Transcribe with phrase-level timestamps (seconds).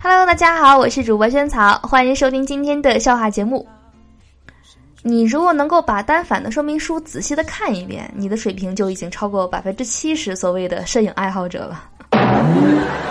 [0.00, 3.66] Hello，大家好，我是主播萱草，欢迎收听今天的笑话节目。
[5.02, 11.84] 你如果能够把单反的说明书仔细的看一遍，你的水平就已经超过百分之七十所谓的摄影爱好者了。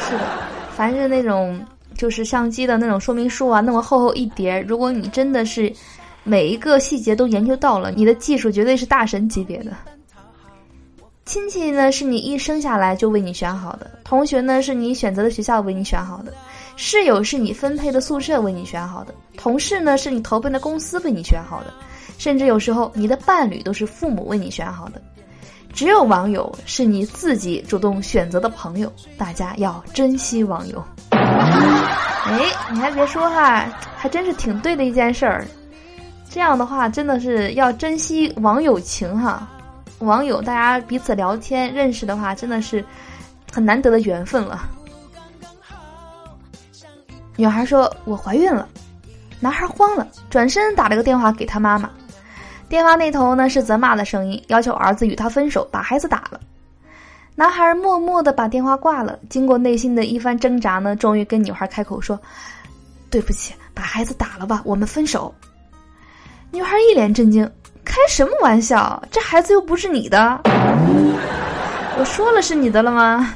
[0.00, 0.24] 是的，
[0.74, 1.62] 凡是那种
[1.98, 5.70] 就是相机的那种说明书啊，那么厚厚一叠，如果你真的是
[6.24, 9.72] 每一个细节都研究到了，你的技术绝对是大神级别的。
[11.32, 16.30] 亲戚呢，是你一生下来就为你选好的；同学呢，是你选择的学校为你选好的；
[16.76, 21.70] 室友是你分配的宿舍为你选好的；同事呢，是你投奔的公司为你选好的；
[22.18, 25.00] 甚至有时候，你的伴侣都是父母为你选好的。
[25.72, 30.84] 只有网友是你自己主动选择的朋友，大家要珍惜网友。
[31.12, 33.64] 哎，你还别说哈，
[33.96, 35.46] 还真是挺对的一件事儿。
[36.28, 39.48] 这样的话，真的是要珍惜网友情哈。
[40.02, 42.84] 网友大家彼此聊天认识的话，真的是
[43.52, 44.68] 很难得的缘分了。
[47.36, 48.68] 女孩说：“我怀孕了。”
[49.40, 51.90] 男孩慌了，转身打了个电话给他妈妈。
[52.68, 56.40] 电话那头呢是责骂的声音，要求儿子与他分手，把孩子打了。
[57.34, 59.18] 男孩默默的把电话挂了。
[59.28, 62.20] 经过内心的一番挣扎呢，终于跟女孩开口说
[63.08, 65.34] ：“对不起，把孩子打了吧，我们分手。”
[66.50, 67.50] 女孩一脸震惊
[67.84, 69.02] ：“开什么玩笑？
[69.10, 70.40] 这孩子又不是你的！
[71.98, 73.34] 我说了是你的了吗？”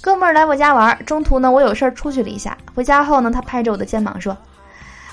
[0.00, 2.56] 哥们儿来我家玩，中途呢我有事儿出去了一下。
[2.74, 4.36] 回家后呢，他拍着我的肩膀说：“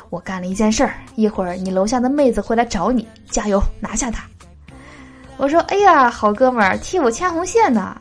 [0.09, 4.23] 我干了一件事儿，一会儿你楼下的妹子会来找你，加油拿下她。”
[5.37, 7.95] 我说：“哎呀，好哥们儿，替我牵红线呢。”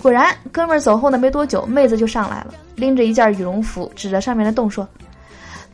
[0.00, 4.86] 果然，哥们儿走后呢没多久，妹子就上来了，拎着一件羽绒服，指着上面的洞说：“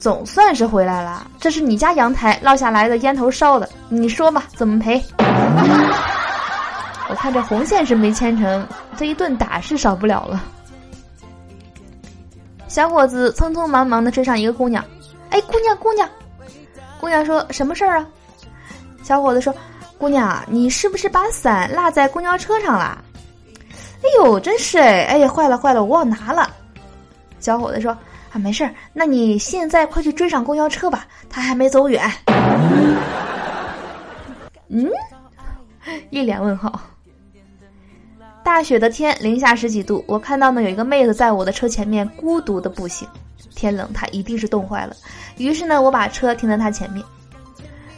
[0.01, 5.01] 总算是回来了，这是你家阳台落下来的烟头烧的，你说吧，怎么赔？”
[7.09, 10.43] 我看这红线是没牵成，这一顿打是少不了了。
[12.67, 14.83] 小伙子匆匆忙忙的追上一个姑娘，
[15.31, 16.09] 哎，姑娘，姑娘，
[17.01, 18.07] 姑娘说什么事儿啊？
[19.03, 19.53] 小伙子说
[19.99, 23.03] ：“姑娘，你是不是把伞落在公交车上了？”
[24.03, 26.49] 哎呦，真是哎，哎呀，坏了坏了，我忘拿了。
[27.41, 27.97] 小伙子说
[28.31, 32.11] ：“啊，没事儿，那你现在快去追上公交车吧，他还没走远。”
[34.69, 34.89] 嗯，
[36.11, 36.81] 一脸问号。
[38.43, 43.07] 大雪的天，零下十几度，我看到呢有一个妹子在我的车前面孤独的步行。
[43.55, 44.97] 天冷，她一定是冻坏了。
[45.37, 47.05] 于是呢，我把车停在她前面。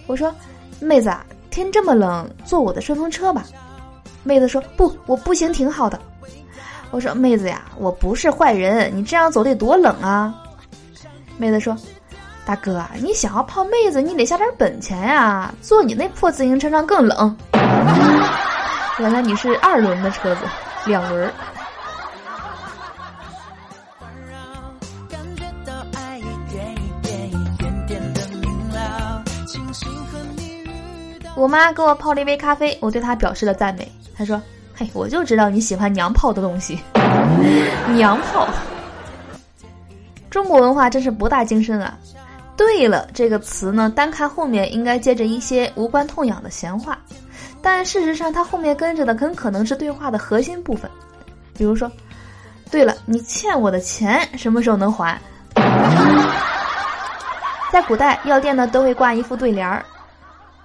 [0.06, 0.34] 我说
[0.80, 3.44] ：“妹子啊，天这么冷，坐我的顺风车吧。”
[4.24, 6.00] 妹子说：“不，我步行挺好的。”
[6.92, 10.32] 我说：“妹子呀，我不是坏人，你这样走得多冷啊。”
[11.38, 11.76] 妹子说
[12.44, 17.36] ：“大哥，你想要泡妹子，你得下点本钱呀，坐你那破自行车上更冷。
[19.00, 20.42] ”原来你是二轮的车子，
[20.86, 21.32] 两轮。
[31.34, 33.90] 我妈给我泡了一杯咖啡，我对她表示了赞美。
[34.14, 34.40] 她说
[34.74, 36.78] ：“嘿，我就知道你喜欢娘炮的东西，
[37.94, 38.48] 娘炮。”
[40.30, 41.98] 中国文化真是博大精深啊！
[42.56, 46.98] 对了，这个词呢，单看后面应该接着一些无关痛痒的闲话。
[47.60, 50.90] 但事实上，它后面跟着的很可能是对话的核心部分，
[51.56, 51.90] 比如说，
[52.70, 55.20] 对了，你欠我的钱什么时候能还？
[57.70, 59.84] 在古代，药店呢都会挂一副对联儿：“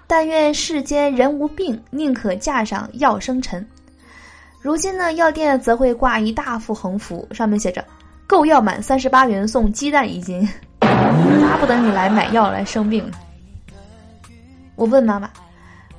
[0.08, 3.66] 但愿世间人无病，宁可架上药生尘。”
[4.62, 7.84] 如今呢，药店则会挂一大幅横幅，上面写着
[8.28, 10.48] ：“购药满三十八元送鸡蛋一斤。”
[10.80, 13.10] 巴不得你来买药来生病。
[14.76, 15.30] 我问妈妈。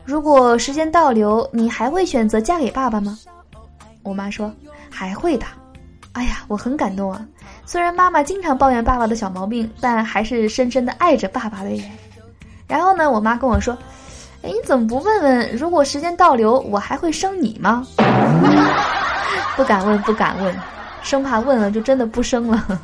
[0.04, 3.18] 如果时间倒流，你还会选择嫁给爸爸吗？
[4.02, 4.50] 我妈说
[4.90, 5.46] 还会的。
[6.12, 7.24] 哎呀，我很感动啊！
[7.66, 11.80] 虽然妈妈经常抱怨爸爸的小毛病，但还是深深的爱着爸爸的人。
[12.66, 13.76] 然后呢，我妈跟我说
[14.42, 17.86] ：“哎，你怎么不问问，如果时间倒流，我还会生你吗？”
[19.56, 20.54] 不敢问，不敢问，
[21.02, 22.64] 生怕问了就真的不生了。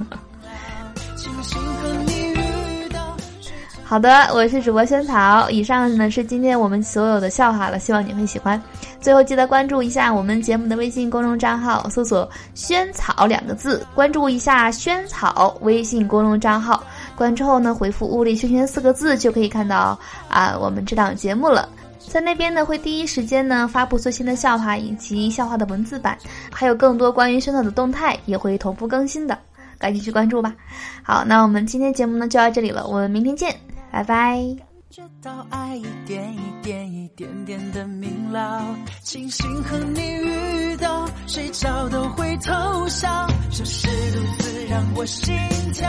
[3.85, 5.49] 好的，我是主播萱草。
[5.49, 8.61] 以上呢是今天我们所有的笑话了，希望你会喜欢。
[9.01, 16.83] 最后记得关注一下我们节目的微信公众账号，搜索“萱草”两个字，关注一下“萱草”微信公众账号。
[17.17, 21.69] 关注后呢，回复“物理轩轩”四个字就可以看到啊我们这档节目了。
[21.99, 26.19] 在那边呢会第一时间呢发布最新的笑话以及笑话的文字版，
[26.53, 29.39] 还有更多关于萱草的动态也会同步更新的，
[29.79, 30.55] 赶紧去关注吧。
[31.03, 33.55] 好，那我们今天节目呢就到这里了，我们明天见。
[33.91, 34.45] 拜拜。
[34.91, 38.65] 觉到爱一点一点一点点的明了，
[39.03, 42.53] 庆幸和你遇到，睡着都会偷
[42.87, 45.35] 笑，就是如此让我心
[45.73, 45.89] 跳。